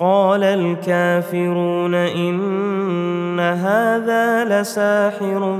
[0.00, 5.56] قال الكافرون إن هذا لساحر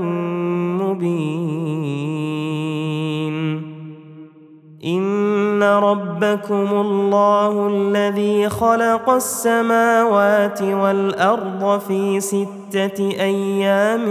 [0.81, 2.15] مبين.
[4.85, 14.05] إن ربكم الله الذي خلق السماوات والأرض في ستة أيام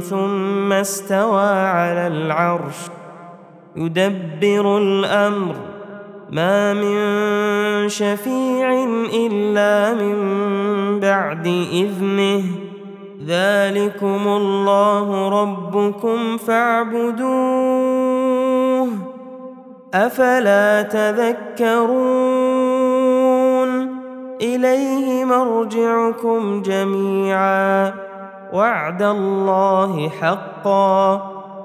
[0.00, 2.76] ثم استوى على العرش
[3.76, 5.71] يدبر الأمر.
[6.32, 10.16] ما من شفيع إلا من
[11.00, 12.42] بعد إذنه.
[13.26, 17.32] ذلكم الله ربكم فاعبدوه.
[19.94, 21.92] أفلا تذكرون؟
[24.42, 27.92] إليه مرجعكم جميعا.
[28.52, 31.31] وعد الله حقا.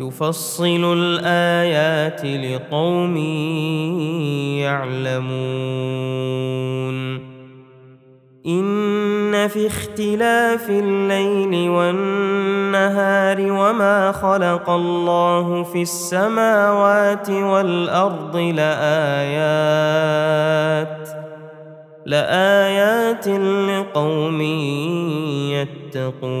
[0.00, 3.16] يفصل الآيات لقوم
[4.56, 6.20] يعلمون.
[8.46, 19.60] إن في اختلاف الليل والنهار وما خلق الله في السماوات والأرض لآيات
[22.06, 24.40] لآيات لقوم
[25.94, 26.40] يتقون.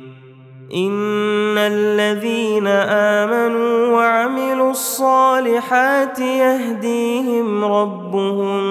[0.75, 8.63] إن الذين آمنوا وعملوا الصالحات يهديهم ربهم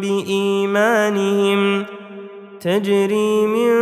[0.00, 1.84] بإيمانهم
[2.60, 3.72] تجري من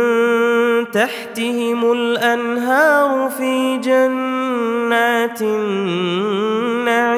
[0.91, 7.17] تحتهم الأنهار في جنات النعيم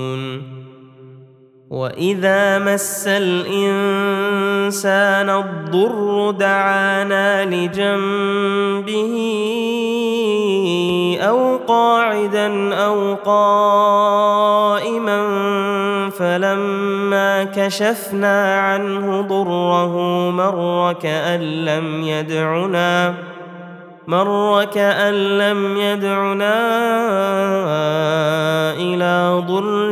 [1.71, 4.59] واذا مس الانسان
[5.29, 9.15] الضر دعانا لجنبه
[11.21, 15.21] أو قاعدا أو قائما
[16.09, 19.95] فلما كشفنا عنه ضره
[20.31, 23.13] مر كأن لم يدعنا
[24.07, 26.53] مر كأن لم يدعنا
[28.73, 29.91] إلى ضر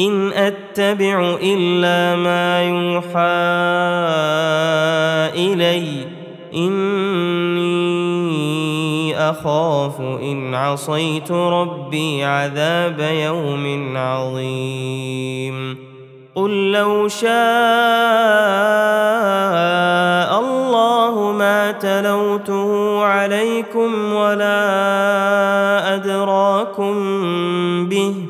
[0.00, 3.20] إن أتبع إلا ما يوحى
[5.36, 6.06] إلي
[6.54, 7.90] إني
[9.30, 15.76] أخاف إن عصيت ربي عذاب يوم عظيم.
[16.34, 17.30] قل لو شاء
[20.40, 24.64] الله ما تلوته عليكم ولا
[25.94, 26.94] أدراكم
[27.88, 28.29] به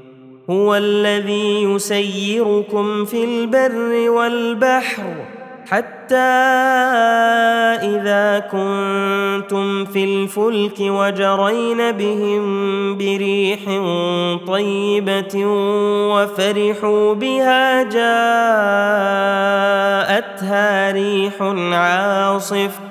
[0.49, 5.13] هو الذي يسيركم في البر والبحر
[5.65, 6.15] حتى
[7.81, 13.59] إذا كنتم في الفلك وجرين بهم بريح
[14.47, 15.45] طيبة
[16.11, 18.11] وفرحوا بها جاءتها
[20.91, 21.41] ريح
[21.73, 22.90] عاصف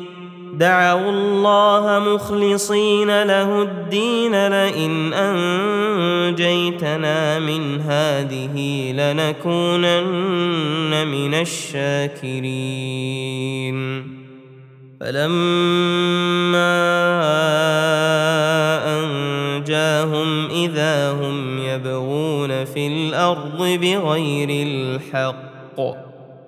[0.61, 6.69] دعوا الله مخلصين له الدين لئن أنجيتنا
[7.39, 10.11] من هذه لنكونن
[11.07, 12.51] من الشاكرين.
[14.99, 16.73] فلما
[18.99, 26.10] أنجاهم إذا هم يبغون في الأرض بغير الحق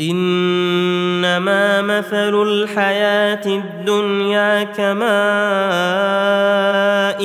[0.00, 5.06] إنما مثل الحياة الدنيا كماء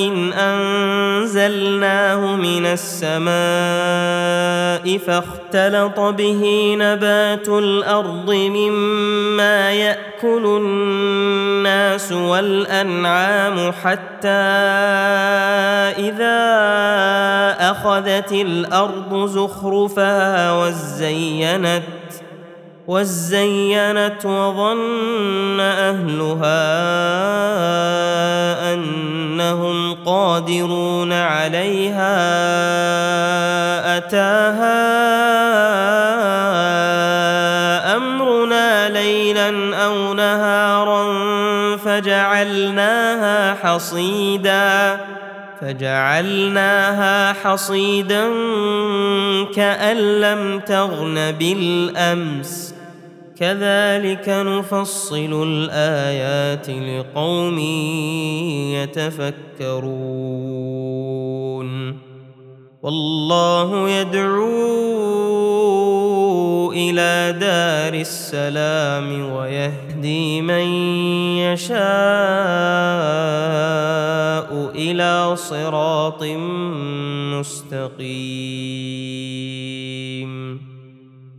[0.08, 3.32] إن أنزلناه من السماء
[4.98, 14.28] فاختلط به نبات الأرض مما يأكل الناس والأنعام حتى
[15.98, 16.42] إذا
[17.70, 21.82] أخذت الأرض زخرفها وزينت
[22.88, 26.72] وزينت وظن أهلها
[28.74, 32.16] أنهم قادرون عليها
[33.96, 35.02] أتاها
[37.96, 41.12] أمرنا ليلا أو نهارا
[41.76, 45.00] فجعلناها حصيدا
[45.62, 48.28] فجعلناها حصيدا
[49.54, 52.71] كأن لم تغن بالأمس.
[53.42, 57.58] كذلك نفصل الآيات لقوم
[58.78, 59.82] يتفكرون.
[62.82, 64.42] والله يدعو
[66.72, 70.66] إلى دار السلام ويهدي من
[71.42, 71.82] يشاء
[74.74, 76.22] إلى صراط
[77.34, 78.02] مستقيم.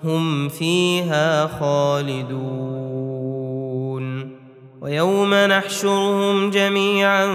[0.03, 2.67] هم فيها خالدون.
[4.81, 7.27] ويوم نحشرهم جميعا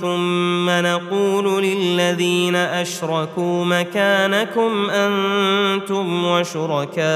[0.00, 7.10] ثم نقول للذين أشركوا مكانكم أنتم وشركاؤكم.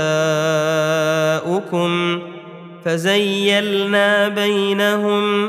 [2.84, 5.48] فزيلنا بينهم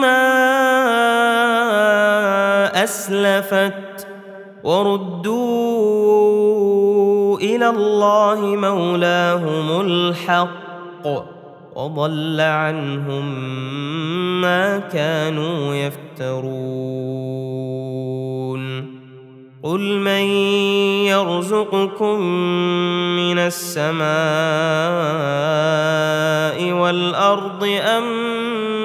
[0.00, 0.36] ما
[2.84, 4.06] اسلفت
[4.64, 5.76] وردوا
[7.38, 11.06] إلى الله مولاهم الحق
[11.76, 13.50] وضل عنهم
[14.40, 16.56] ما كانوا يفترون
[19.66, 20.22] قل من
[21.10, 22.20] يرزقكم
[23.16, 24.06] من السماء
[26.72, 28.04] والارض ام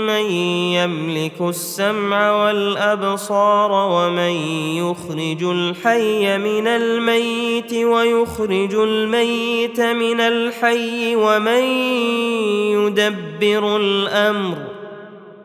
[0.08, 0.32] من
[0.74, 4.32] يملك السمع والابصار ومن
[4.78, 11.64] يخرج الحي من الميت ويخرج الميت من الحي ومن
[12.74, 14.58] يدبر الامر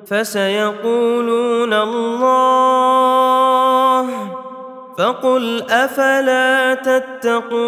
[0.06, 3.16] فسيقولون الله
[4.98, 7.66] فقل أفلا تتقون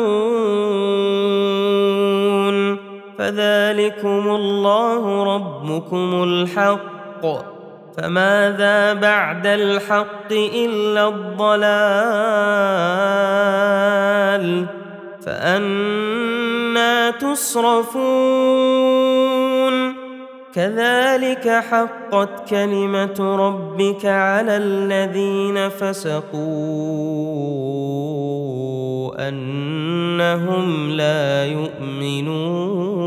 [3.18, 7.26] فذلكم الله ربكم الحق
[7.97, 11.99] فماذا بعد الحق إلا الضلال
[15.26, 18.88] فأنا تصرفون
[20.59, 26.38] كذلك حقت كلمة ربك على الذين فسقوا
[29.29, 32.99] أنهم لا يؤمنون.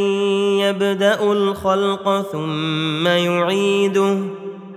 [0.59, 4.19] يبدأ الخلق ثم يعيده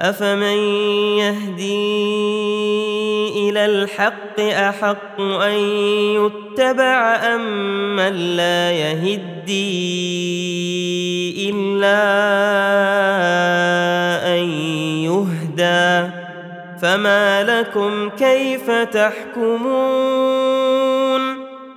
[0.00, 0.58] أفمن
[1.18, 1.76] يهدي
[3.48, 5.58] إلى الحق أحق أن
[6.16, 9.56] يتبع أم من لا يهدي
[11.50, 11.96] إلا
[14.36, 14.50] أن
[15.04, 16.10] يهدى
[16.82, 20.26] فما لكم كيف تحكمون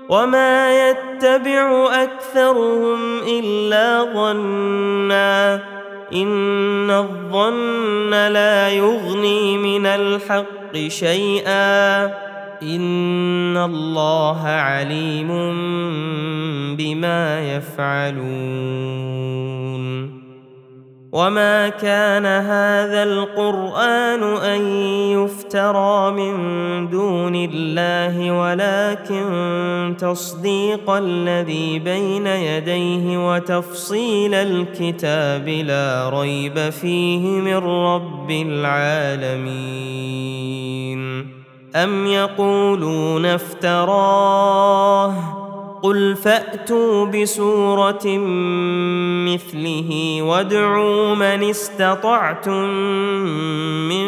[0.09, 5.78] وما يتبع أكثرهم إلا ظنّا
[6.13, 12.05] إن الظن لا يغني من الحق شيئا.
[12.63, 15.27] إن الله عليم
[16.75, 18.29] بما يفعلون.
[21.11, 24.61] وما كان هذا القران ان
[25.11, 26.33] يفترى من
[26.89, 39.79] دون الله ولكن تصديق الذي بين يديه وتفصيل الكتاب لا ريب فيه من رب العالمين
[41.75, 45.13] ام يقولون افتراه
[45.83, 48.07] قل فأتوا بسورة
[49.25, 52.69] مثله وادعوا من استطعتم
[53.89, 54.05] من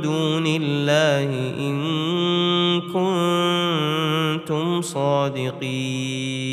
[0.00, 1.76] دون الله إن
[4.40, 6.44] كنتم صادقين.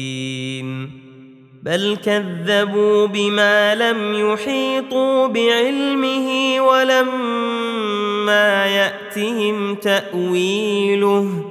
[1.63, 11.50] بل كذبوا بما لم يحيطوا بعلمه ولما يأتهم تأويله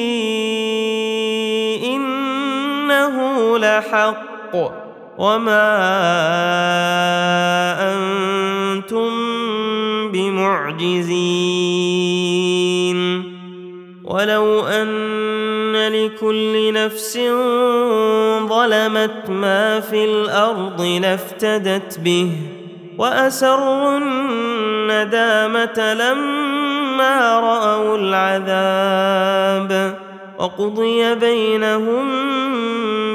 [3.57, 4.55] لحق
[5.17, 5.71] وما
[7.93, 9.11] أنتم
[10.11, 11.41] بمعجزين.
[14.03, 17.17] ولو أن لكل نفس
[18.47, 22.31] ظلمت ما في الأرض لافتدت به
[22.97, 29.71] وأسروا الندامة لما رأوا العذاب
[30.39, 32.07] وقضي بينهم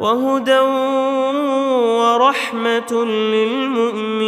[0.00, 0.60] وهدى
[2.00, 4.20] ورحمة للمؤمنين.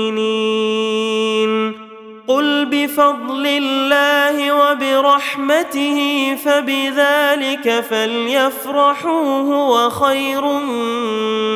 [2.29, 5.99] قل بفضل الله وبرحمته
[6.45, 10.45] فبذلك فليفرحوا هو خير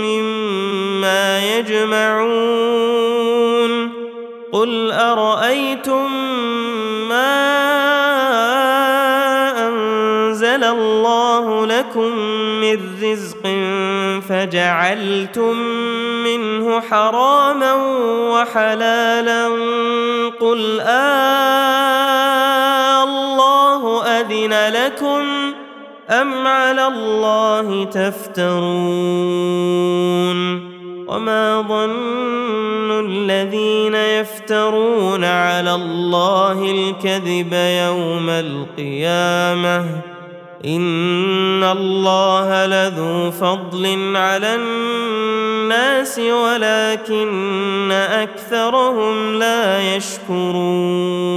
[0.05, 3.17] مما يجمعون.
[4.53, 6.13] قل أرأيتم
[7.09, 7.86] ما
[10.57, 12.19] انزل الله لكم
[12.61, 13.43] من رزق
[14.29, 15.57] فجعلتم
[16.25, 17.75] منه حراما
[18.33, 19.49] وحلالا
[20.41, 20.95] قل آه
[23.05, 25.23] الله أذن لكم
[26.11, 28.57] أم على الله تفترون
[31.09, 40.16] وما ظن الذين يفترون على الله الكذب يوم القيامة
[40.65, 51.37] ان الله لذو فضل على الناس ولكن اكثرهم لا يشكرون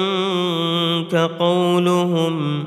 [1.27, 2.63] قولهم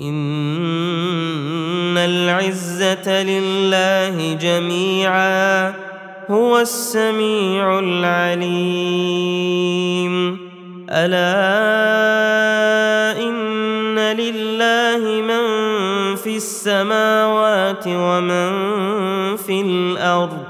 [0.00, 5.74] إن العزة لله جميعا
[6.30, 9.30] هو السميع العليم.
[10.90, 11.20] ألا
[13.22, 15.44] إن لله من
[16.16, 18.50] في السماوات ومن
[19.36, 20.49] في الأرض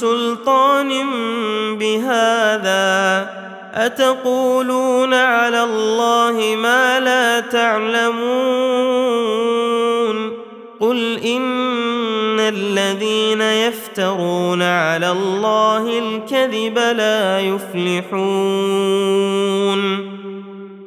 [0.00, 0.88] سلطان
[1.78, 3.30] بهذا
[3.74, 8.26] أتقولون على الله ما لا تعلمون
[10.80, 18.16] قل إن الذين يفترون على الله الكذب لا يفلحون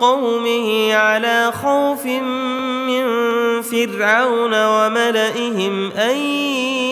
[0.00, 2.06] قومه على خوف
[2.86, 3.04] من
[3.62, 6.16] فرعون وملئهم أن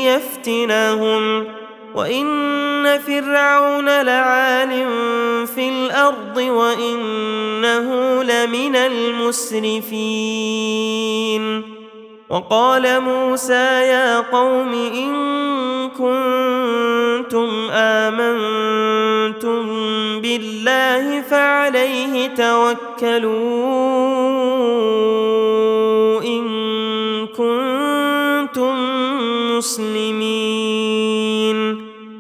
[0.05, 1.45] يفتنهم
[1.95, 4.87] وإن فرعون لعال
[5.47, 9.97] في الأرض وإنه لمن المسرفين.
[12.31, 15.37] وقال موسى يا قوم إن
[15.89, 19.76] كنتم آمنتم
[20.27, 23.33] بالله فعليه توكلوا
[26.23, 26.47] إن
[27.27, 28.75] كنتم
[29.57, 31.07] مسلمين.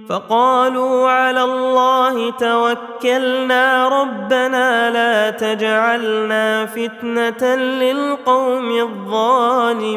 [0.08, 9.96] فقالوا على الله توكلنا ربنا لا تجعلنا فتنة للقوم الظالمين.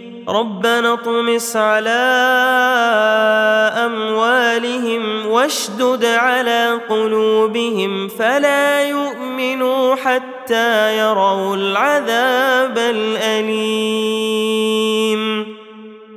[0.31, 2.01] ربنا اطمس على
[3.85, 14.20] أموالهم واشدد على قلوبهم فلا يؤمنوا حتى يروا العذاب الأليم.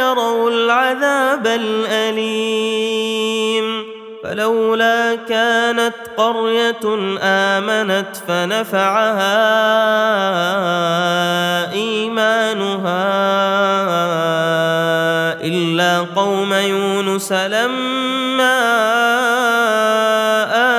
[0.00, 3.00] يروا العذاب الأليم.
[4.24, 9.32] فلولا كانت قرية آمنت فنفعها
[11.72, 13.10] إيمانها
[15.42, 18.60] إلا قوم يونس لما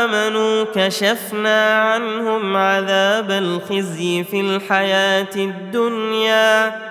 [0.03, 6.90] آمنوا كشفنا عنهم عذاب الخزي في الحياة الدنيا.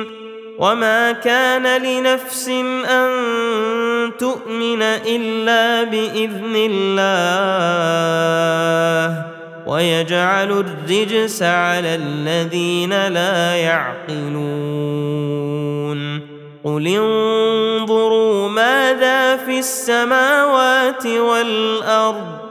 [0.61, 2.47] وما كان لنفس
[2.89, 3.09] ان
[4.19, 7.65] تؤمن الا باذن الله
[9.67, 14.51] ويجعل الرجس على الذين لا يعقلون
[16.63, 22.50] قل انظروا ماذا في السماوات والارض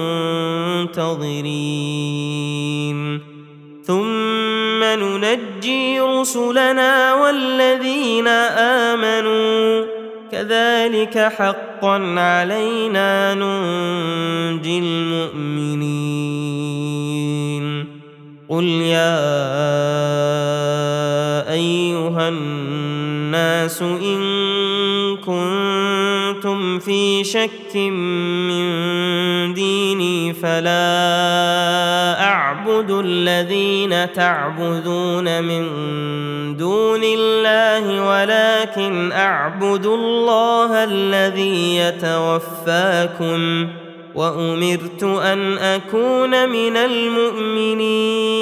[3.83, 8.27] ثم ننجي رسلنا والذين
[8.57, 9.85] آمنوا.
[10.31, 16.01] كذلك حقا علينا ننجي المؤمنين.
[18.49, 19.17] قل يا
[21.51, 24.21] أيها الناس إن
[25.17, 25.70] كنتم
[26.79, 27.75] في شك
[28.47, 30.81] من ديني فلا
[32.23, 35.67] أعبد الذين تعبدون من
[36.57, 43.67] دون الله ولكن أعبد الله الذي يتوفاكم
[44.15, 48.41] وأمرت أن أكون من المؤمنين.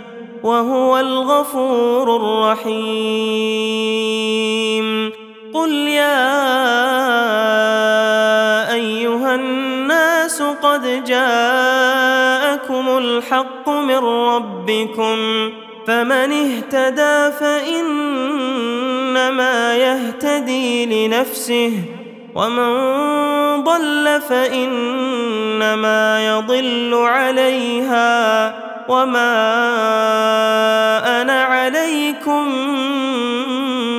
[0.43, 3.61] وهو الغفور الرحيم.
[5.53, 6.31] قل يا
[8.73, 15.49] أيها الناس قد جاءكم الحق من ربكم
[15.87, 18.57] فمن اهتدى فإنما
[19.77, 21.71] يهتدي لنفسه
[22.35, 22.71] ومن
[23.63, 28.70] ضل فإنما يضل عليها.
[28.91, 29.31] وما
[31.21, 32.47] أنا عليكم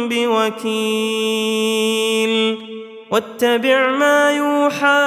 [0.09, 1.13] بوكيل
[3.11, 5.03] واتبع ما يوحى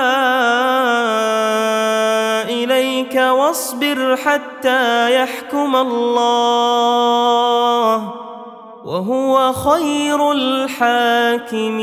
[2.50, 7.16] اليك واصبر حتى يحكم الله
[8.86, 11.76] وهو خير الحاكمين